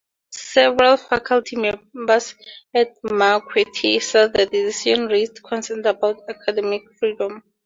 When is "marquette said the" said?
3.03-4.47